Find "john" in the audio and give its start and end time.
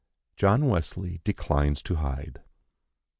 0.35-0.65